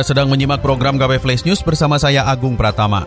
[0.00, 3.04] Anda sedang menyimak program KP Flash News bersama saya Agung Pratama.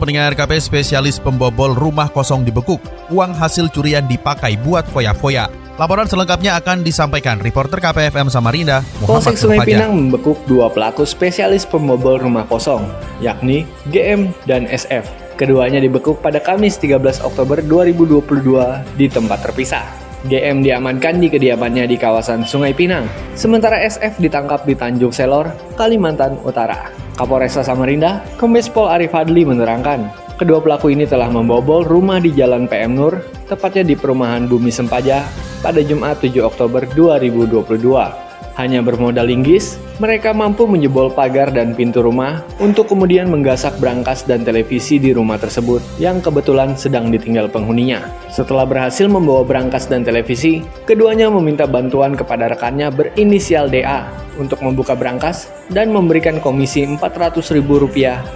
[0.00, 2.80] Pendengar KP spesialis pembobol rumah kosong dibekuk,
[3.12, 5.52] uang hasil curian dipakai buat foya-foya.
[5.76, 11.68] Laporan selengkapnya akan disampaikan reporter KPFM Samarinda, Muhammad Polsek Sungai Pinang membekuk dua pelaku spesialis
[11.68, 12.88] pembobol rumah kosong,
[13.20, 15.04] yakni GM dan SF.
[15.36, 20.07] Keduanya dibekuk pada Kamis 13 Oktober 2022 di tempat terpisah.
[20.26, 23.06] GM diamankan di kediamannya di kawasan Sungai Pinang,
[23.38, 26.90] sementara SF ditangkap di Tanjung Selor, Kalimantan Utara.
[27.14, 32.66] Kapolresta Samarinda, Kombes Pol Arif Adli menerangkan, kedua pelaku ini telah membobol rumah di Jalan
[32.66, 35.22] PM Nur, tepatnya di perumahan Bumi Sempaja,
[35.62, 38.27] pada Jumat 7 Oktober 2022.
[38.58, 44.42] Hanya bermodal linggis, mereka mampu menjebol pagar dan pintu rumah untuk kemudian menggasak brankas dan
[44.42, 48.10] televisi di rumah tersebut yang kebetulan sedang ditinggal penghuninya.
[48.26, 54.10] Setelah berhasil membawa brankas dan televisi, keduanya meminta bantuan kepada rekannya berinisial DA
[54.42, 57.62] untuk membuka brankas dan memberikan komisi Rp400.000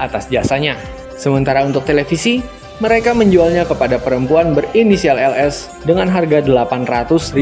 [0.00, 0.80] atas jasanya.
[1.20, 2.40] Sementara untuk televisi,
[2.76, 7.32] mereka menjualnya kepada perempuan berinisial LS dengan harga Rp800.000.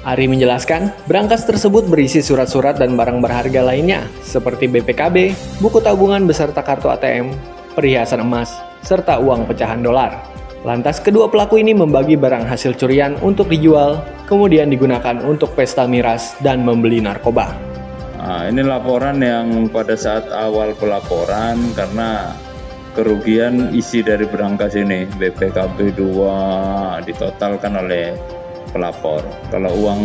[0.00, 6.64] Ari menjelaskan, berangkas tersebut berisi surat-surat dan barang berharga lainnya, seperti BPKB, buku tabungan beserta
[6.64, 7.30] kartu ATM,
[7.76, 8.50] perhiasan emas,
[8.82, 10.18] serta uang pecahan dolar.
[10.66, 16.36] Lantas kedua pelaku ini membagi barang hasil curian untuk dijual, kemudian digunakan untuk pesta miras
[16.42, 17.54] dan membeli narkoba.
[18.20, 22.36] Nah, ini laporan yang pada saat awal pelaporan karena
[22.94, 28.14] kerugian isi dari berangkas ini BPKB 2 ditotalkan oleh
[28.70, 29.22] pelapor.
[29.50, 30.02] Kalau uang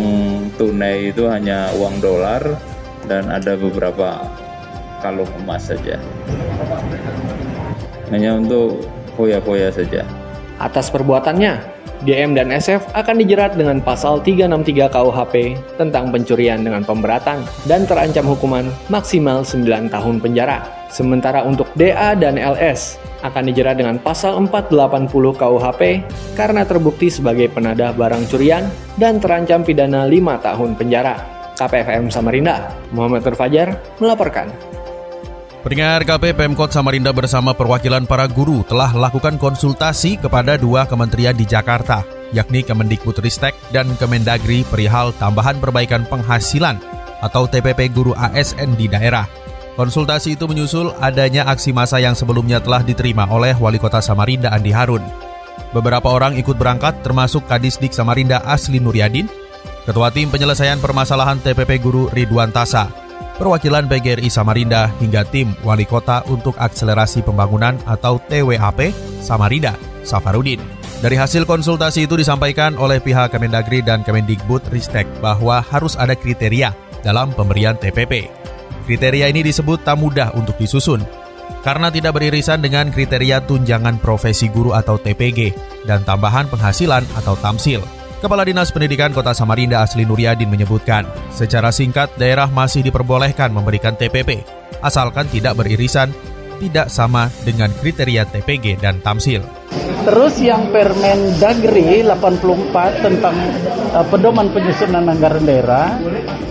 [0.58, 2.42] tunai itu hanya uang dolar
[3.06, 4.22] dan ada beberapa
[5.02, 5.98] kalung emas saja.
[8.10, 8.86] Hanya untuk
[9.18, 10.02] foya-foya saja.
[10.56, 11.58] Atas perbuatannya,
[12.06, 15.34] DM dan SF akan dijerat dengan pasal 363 KUHP
[15.80, 20.75] tentang pencurian dengan pemberatan dan terancam hukuman maksimal 9 tahun penjara.
[20.86, 25.82] Sementara untuk DA dan LS akan dijerat dengan pasal 480 KUHP
[26.38, 31.16] karena terbukti sebagai penadah barang curian dan terancam pidana 5 tahun penjara.
[31.56, 34.52] KPFM Samarinda, Muhammad Terfajar melaporkan.
[35.66, 41.42] Pendengar KP Pemkot Samarinda bersama perwakilan para guru telah lakukan konsultasi kepada dua kementerian di
[41.42, 46.78] Jakarta, yakni Kemendikbudristek dan Kemendagri perihal tambahan perbaikan penghasilan
[47.18, 49.45] atau TPP guru ASN di daerah.
[49.76, 54.72] Konsultasi itu menyusul adanya aksi massa yang sebelumnya telah diterima oleh Wali Kota Samarinda Andi
[54.72, 55.04] Harun.
[55.76, 59.28] Beberapa orang ikut berangkat termasuk Kadisdik Samarinda Asli Nuryadin,
[59.84, 62.88] Ketua Tim Penyelesaian Permasalahan TPP Guru Ridwan Tasa,
[63.36, 69.76] perwakilan PGRI Samarinda hingga tim Wali Kota untuk Akselerasi Pembangunan atau TWAP Samarinda,
[70.08, 70.64] Safarudin.
[71.04, 76.72] Dari hasil konsultasi itu disampaikan oleh pihak Kemendagri dan Kemendikbud Ristek bahwa harus ada kriteria
[77.04, 78.32] dalam pemberian TPP.
[78.86, 81.02] Kriteria ini disebut tak mudah untuk disusun,
[81.66, 85.50] karena tidak beririsan dengan kriteria tunjangan profesi guru atau TPG
[85.90, 87.82] dan tambahan penghasilan atau tamsil.
[88.22, 91.02] Kepala Dinas Pendidikan Kota Samarinda Asli Nuryadin menyebutkan,
[91.34, 94.46] secara singkat daerah masih diperbolehkan memberikan TPP,
[94.80, 96.14] asalkan tidak beririsan,
[96.62, 99.42] tidak sama dengan kriteria TPG dan tamsil.
[100.06, 103.34] Terus yang Permen Dagri 84 tentang
[103.90, 105.98] uh, pedoman penyusunan anggaran daerah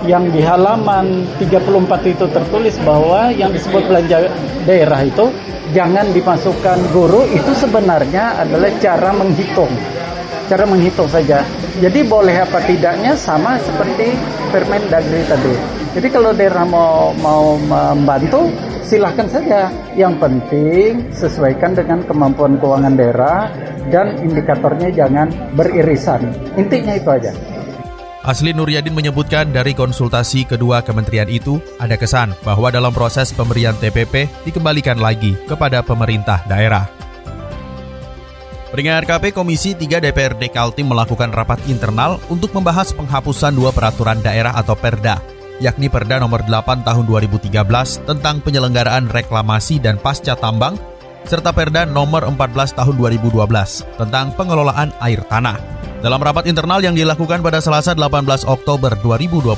[0.06, 4.30] yang di halaman 34 itu tertulis bahwa yang disebut belanja
[4.64, 5.30] daerah itu
[5.74, 9.72] jangan dimasukkan guru itu sebenarnya adalah cara menghitung.
[10.46, 11.42] Cara menghitung saja.
[11.82, 14.14] Jadi boleh apa tidaknya sama seperti
[14.54, 15.54] Permen Dagri tadi.
[15.98, 18.54] Jadi kalau daerah mau mau membantu
[18.86, 19.74] silahkan saja.
[19.98, 23.50] Yang penting sesuaikan dengan kemampuan keuangan daerah
[23.90, 26.30] dan indikatornya jangan beririsan.
[26.62, 27.55] Intinya itu aja.
[28.26, 34.26] Asli Nuryadin menyebutkan dari konsultasi kedua kementerian itu ada kesan bahwa dalam proses pemberian TPP
[34.50, 36.90] dikembalikan lagi kepada pemerintah daerah.
[38.74, 44.58] Peringat KP Komisi 3 DPRD Kaltim melakukan rapat internal untuk membahas penghapusan dua peraturan daerah
[44.58, 47.56] atau Perda yakni Perda nomor 8 tahun 2013
[48.04, 50.76] tentang penyelenggaraan reklamasi dan pasca tambang,
[51.24, 53.40] serta Perda nomor 14 tahun 2012
[53.96, 55.85] tentang pengelolaan air tanah.
[56.06, 59.58] Dalam rapat internal yang dilakukan pada Selasa 18 Oktober 2022,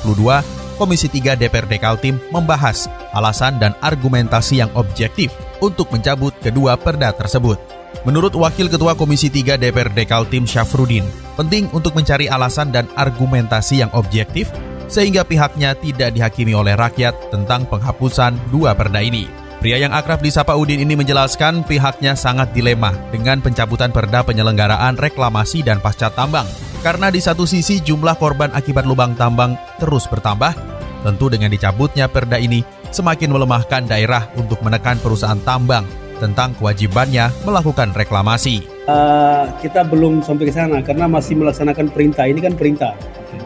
[0.80, 7.60] Komisi 3 DPRD Kaltim membahas alasan dan argumentasi yang objektif untuk mencabut kedua perda tersebut.
[8.08, 11.04] Menurut Wakil Ketua Komisi 3 DPRD Kaltim Syafrudin,
[11.36, 14.48] penting untuk mencari alasan dan argumentasi yang objektif
[14.88, 19.47] sehingga pihaknya tidak dihakimi oleh rakyat tentang penghapusan dua perda ini.
[19.58, 25.66] Pria yang akrab disapa Udin ini menjelaskan pihaknya sangat dilema dengan pencabutan perda penyelenggaraan reklamasi
[25.66, 26.46] dan pasca tambang
[26.86, 30.54] karena di satu sisi jumlah korban akibat lubang tambang terus bertambah,
[31.02, 32.62] tentu dengan dicabutnya perda ini
[32.94, 35.90] semakin melemahkan daerah untuk menekan perusahaan tambang
[36.22, 38.66] tentang kewajibannya melakukan reklamasi.
[38.86, 42.30] Uh, kita belum sampai ke sana karena masih melaksanakan perintah.
[42.30, 42.94] Ini kan perintah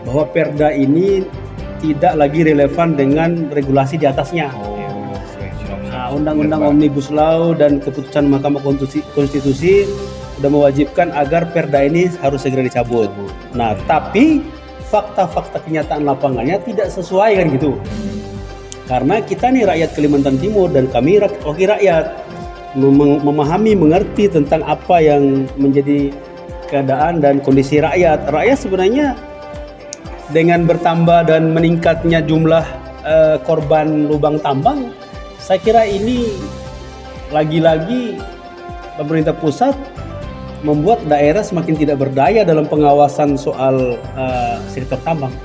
[0.03, 1.23] bahwa perda ini
[1.81, 4.53] tidak lagi relevan dengan regulasi di atasnya.
[4.53, 4.70] Oh,
[6.11, 9.87] undang-undang omnibus law dan keputusan Mahkamah Konstitusi, Konstitusi
[10.37, 13.09] sudah mewajibkan agar perda ini harus segera dicabut.
[13.55, 14.43] Nah, tapi
[14.91, 17.71] fakta-fakta kenyataan lapangannya tidak sesuai kan gitu.
[18.91, 22.05] Karena kita nih rakyat Kalimantan Timur dan kami wakil rakyat
[22.75, 26.11] memahami, mengerti tentang apa yang menjadi
[26.67, 28.27] keadaan dan kondisi rakyat.
[28.31, 29.07] Rakyat sebenarnya
[30.31, 32.63] dengan bertambah dan meningkatnya jumlah
[33.03, 34.91] uh, korban lubang tambang,
[35.51, 36.31] saya kira ini
[37.27, 38.15] lagi-lagi
[38.95, 39.75] pemerintah pusat
[40.63, 45.35] membuat daerah semakin tidak berdaya dalam pengawasan soal uh, sektor tambang.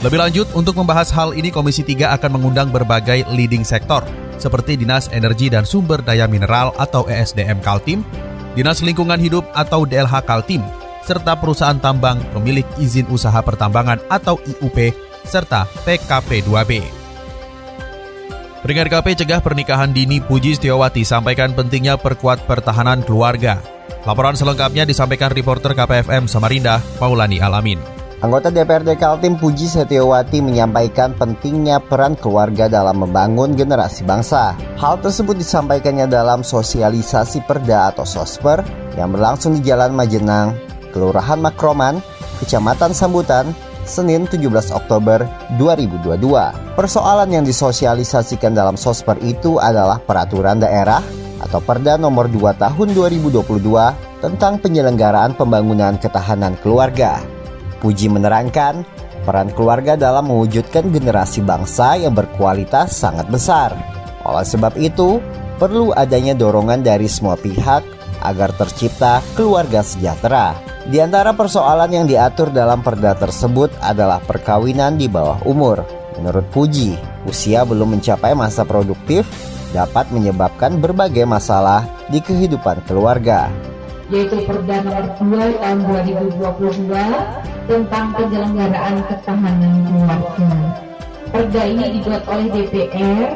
[0.00, 4.00] Lebih lanjut, untuk membahas hal ini Komisi 3 akan mengundang berbagai leading sektor
[4.40, 8.00] seperti Dinas Energi dan Sumber Daya Mineral atau ESDM Kaltim,
[8.56, 10.64] Dinas Lingkungan Hidup atau DLH Kaltim,
[11.04, 14.96] serta perusahaan tambang pemilik izin usaha pertambangan atau IUP,
[15.28, 16.99] serta PKP 2B.
[18.60, 23.56] Peringkat KP cegah pernikahan dini Puji Setiawati sampaikan pentingnya perkuat pertahanan keluarga.
[24.04, 27.80] Laporan selengkapnya disampaikan reporter KPFM Samarinda, Paulani Alamin.
[28.20, 34.52] Anggota DPRD Kaltim Puji Setiawati menyampaikan pentingnya peran keluarga dalam membangun generasi bangsa.
[34.76, 38.60] Hal tersebut disampaikannya dalam sosialisasi perda atau sosper
[39.00, 40.52] yang berlangsung di Jalan Majenang,
[40.92, 42.04] Kelurahan Makroman,
[42.44, 43.56] Kecamatan Sambutan,
[43.90, 45.26] Senin 17 Oktober
[45.58, 46.78] 2022.
[46.78, 51.02] Persoalan yang disosialisasikan dalam sosper itu adalah peraturan daerah
[51.42, 57.18] atau Perda nomor 2 tahun 2022 tentang penyelenggaraan pembangunan ketahanan keluarga.
[57.82, 58.86] Puji menerangkan,
[59.26, 63.74] peran keluarga dalam mewujudkan generasi bangsa yang berkualitas sangat besar.
[64.22, 65.18] Oleh sebab itu,
[65.58, 67.82] perlu adanya dorongan dari semua pihak
[68.20, 70.69] agar tercipta keluarga sejahtera.
[70.88, 75.84] Di antara persoalan yang diatur dalam perda tersebut adalah perkawinan di bawah umur.
[76.16, 76.96] Menurut Puji,
[77.28, 79.28] usia belum mencapai masa produktif
[79.76, 83.52] dapat menyebabkan berbagai masalah di kehidupan keluarga
[84.10, 90.50] yaitu Perda nomor 2 tahun 2022 tentang penyelenggaraan ketahanan keluarga.
[91.30, 93.30] Perda ini dibuat oleh DPR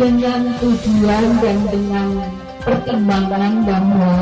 [0.00, 2.08] dengan tujuan dan dengan
[2.64, 4.16] pertimbangan bahwa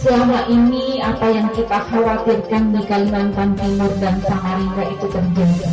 [0.00, 5.70] selama ini apa yang kita khawatirkan di Kalimantan Timur dan Samarinda itu terjadi.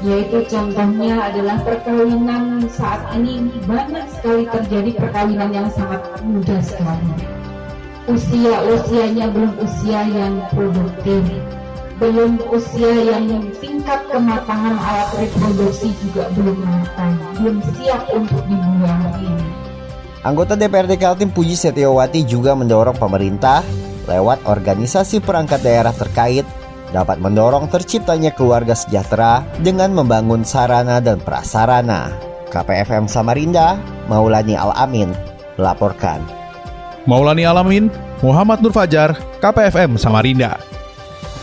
[0.00, 7.12] Yaitu contohnya adalah perkawinan saat ini banyak sekali terjadi perkawinan yang sangat muda sekali.
[8.08, 11.24] Usia usianya belum usia yang produktif.
[12.00, 17.12] Belum usia yang tingkat kematangan alat reproduksi juga belum matang.
[17.36, 19.59] Belum siap untuk dimulai
[20.20, 23.64] Anggota DPRD Kaltim Puji Setiawati juga mendorong pemerintah
[24.04, 26.44] lewat organisasi perangkat daerah terkait
[26.92, 32.12] dapat mendorong terciptanya keluarga sejahtera dengan membangun sarana dan prasarana.
[32.50, 33.78] KPFM Samarinda,
[34.10, 35.14] Maulani Alamin,
[35.56, 36.20] melaporkan.
[37.08, 37.88] Maulani Alamin,
[38.20, 40.60] Muhammad Nur Fajar, KPFM Samarinda.